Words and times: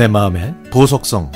내 0.00 0.08
마음의 0.08 0.54
보석성 0.72 1.30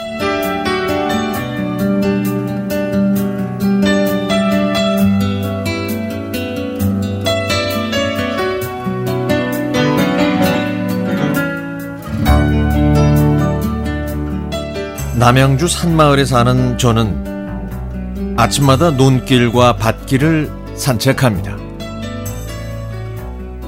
남양주 15.17 15.69
산마을에 15.69 16.25
사는 16.25 16.79
저는 16.79 18.35
아침마다 18.39 18.93
논길과 18.93 19.77
밭길을 19.77 20.51
산책합니다. 20.75 21.59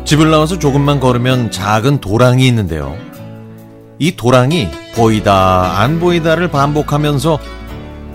집을 0.07 0.31
나와서 0.31 0.59
조금만 0.59 1.01
걸으면 1.01 1.51
작은 1.51 2.01
도랑이 2.01 2.47
있는데요. 2.47 3.06
이 3.99 4.15
도랑이 4.15 4.69
보이다 4.95 5.81
안 5.81 5.99
보이다를 5.99 6.49
반복하면서 6.49 7.39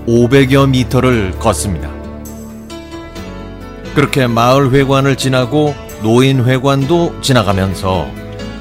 500여 0.08 0.70
미터를 0.70 1.32
걷습니다. 1.40 1.90
그렇게 3.96 4.28
마을 4.28 4.72
회관을 4.72 5.16
지나고 5.16 5.74
노인 6.04 6.46
회관도 6.46 7.22
지나가면서 7.22 8.08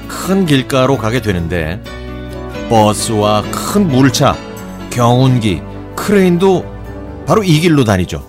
큰 0.07 0.45
길가로 0.45 0.97
가게 0.97 1.21
되는데 1.21 1.81
버스와 2.69 3.43
큰 3.51 3.87
물차, 3.87 4.35
경운기, 4.89 5.61
크레인도 5.95 6.65
바로 7.27 7.43
이 7.43 7.59
길로 7.59 7.83
다니죠. 7.83 8.25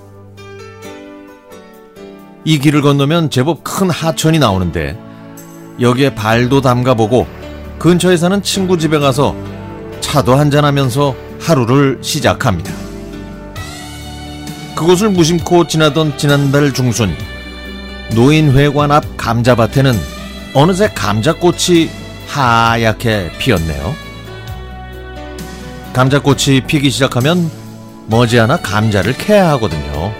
이 2.44 2.58
길을 2.58 2.82
건너면 2.82 3.30
제법 3.30 3.64
큰 3.64 3.88
하천이 3.88 4.38
나오는데 4.38 4.98
여기에 5.80 6.14
발도 6.14 6.60
담가보고 6.60 7.41
근처에 7.82 8.16
사는 8.16 8.40
친구 8.44 8.78
집에 8.78 9.00
가서 9.00 9.34
차도 10.00 10.36
한잔하면서 10.36 11.16
하루를 11.40 11.98
시작합니다. 12.00 12.72
그곳을 14.76 15.10
무심코 15.10 15.66
지나던 15.66 16.16
지난달 16.16 16.72
중순 16.72 17.12
노인회관 18.14 18.92
앞 18.92 19.16
감자밭에는 19.16 19.98
어느새 20.54 20.90
감자꽃이 20.90 21.90
하얗게 22.28 23.32
피었네요. 23.40 23.94
감자꽃이 25.92 26.60
피기 26.68 26.88
시작하면 26.88 27.50
머지않아 28.06 28.58
감자를 28.58 29.14
캐야 29.14 29.50
하거든요. 29.54 30.14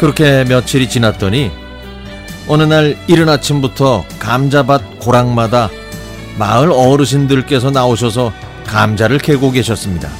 그렇게 0.00 0.42
며칠이 0.42 0.88
지났더니 0.88 1.61
어느 2.52 2.64
날 2.64 2.98
이른 3.06 3.30
아침부터 3.30 4.04
감자밭 4.18 4.98
고랑마다 4.98 5.70
마을 6.36 6.70
어르신들께서 6.70 7.70
나오셔서 7.70 8.30
감자를 8.66 9.16
캐고 9.16 9.50
계셨습니다. 9.50 10.10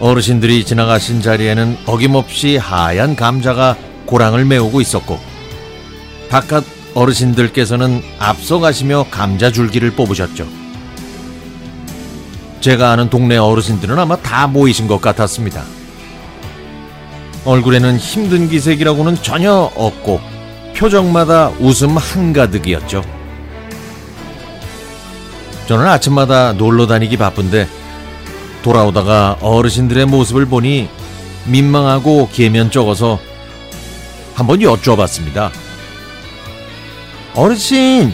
어르신들이 0.00 0.66
지나가신 0.66 1.22
자리에는 1.22 1.78
어김없이 1.86 2.58
하얀 2.58 3.16
감자가 3.16 3.74
고랑을 4.04 4.44
메우고 4.44 4.82
있었고 4.82 5.18
바깥 6.28 6.62
어르신들께서는 6.92 8.02
앞서가시며 8.18 9.06
감자 9.10 9.50
줄기를 9.50 9.92
뽑으셨죠. 9.92 10.46
제가 12.60 12.90
아는 12.90 13.08
동네 13.08 13.38
어르신들은 13.38 13.98
아마 13.98 14.16
다 14.16 14.46
모이신 14.46 14.88
것 14.88 15.00
같았습니다. 15.00 15.77
얼굴에는 17.48 17.96
힘든 17.96 18.46
기색이라고는 18.50 19.22
전혀 19.22 19.50
없고 19.74 20.20
표정마다 20.76 21.48
웃음 21.58 21.96
한가득이었죠. 21.96 23.02
저는 25.66 25.86
아침마다 25.86 26.52
놀러 26.52 26.86
다니기 26.86 27.16
바쁜데 27.16 27.66
돌아오다가 28.62 29.38
어르신들의 29.40 30.04
모습을 30.04 30.44
보니 30.44 30.90
민망하고 31.46 32.28
계면쩍어서 32.30 33.18
한번 34.34 34.60
여쭈어봤습니다. 34.60 35.50
어르신, 37.34 38.12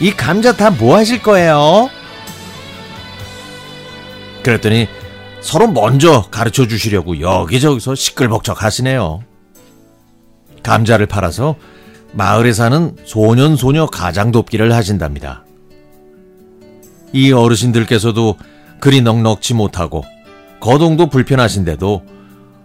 이 0.00 0.10
감자 0.10 0.54
다 0.54 0.68
뭐 0.68 0.96
하실 0.98 1.22
거예요? 1.22 1.88
그랬더니 4.42 4.86
서로 5.40 5.68
먼저 5.68 6.22
가르쳐 6.30 6.66
주시려고 6.66 7.20
여기저기서 7.20 7.94
시끌벅적 7.94 8.62
하시네요. 8.62 9.20
감자를 10.62 11.06
팔아서 11.06 11.54
마을에 12.12 12.52
사는 12.52 12.96
소년소녀 13.04 13.86
가장 13.86 14.32
돕기를 14.32 14.72
하신답니다. 14.72 15.44
이 17.12 17.30
어르신들께서도 17.32 18.36
그리 18.80 19.00
넉넉지 19.00 19.54
못하고 19.54 20.04
거동도 20.60 21.08
불편하신데도 21.08 22.02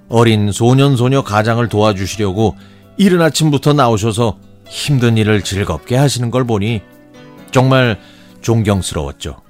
어린 0.10 0.52
소년소녀 0.52 1.24
가장을 1.24 1.66
도와주시려고 1.68 2.56
이른 2.98 3.22
아침부터 3.22 3.74
나오셔서 3.74 4.38
힘든 4.68 5.18
일을 5.18 5.44
즐겁게 5.44 5.96
하시는 5.96 6.32
걸 6.32 6.46
보니 6.46 6.82
정말 7.52 8.00
존경스러웠죠. 8.42 9.42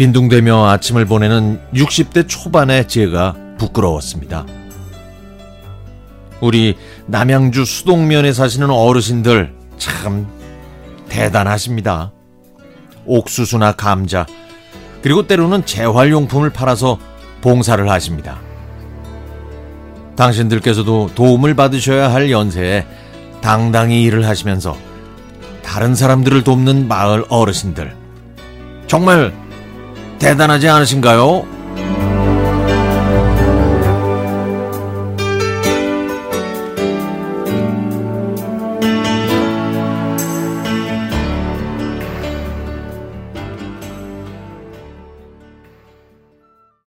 빈둥대며 0.00 0.66
아침을 0.66 1.04
보내는 1.04 1.60
60대 1.74 2.26
초반의 2.26 2.88
제가 2.88 3.36
부끄러웠습니다. 3.58 4.46
우리 6.40 6.78
남양주 7.04 7.66
수동면에 7.66 8.32
사시는 8.32 8.70
어르신들 8.70 9.52
참 9.76 10.26
대단하십니다. 11.10 12.12
옥수수나 13.04 13.72
감자, 13.72 14.24
그리고 15.02 15.26
때로는 15.26 15.66
재활용품을 15.66 16.48
팔아서 16.48 16.98
봉사를 17.42 17.86
하십니다. 17.90 18.38
당신들께서도 20.16 21.10
도움을 21.14 21.54
받으셔야 21.54 22.10
할 22.10 22.30
연세에 22.30 22.86
당당히 23.42 24.04
일을 24.04 24.26
하시면서 24.26 24.78
다른 25.62 25.94
사람들을 25.94 26.42
돕는 26.42 26.88
마을 26.88 27.22
어르신들. 27.28 27.94
정말 28.86 29.49
대단하지 30.20 30.68
않으신가요? 30.68 31.59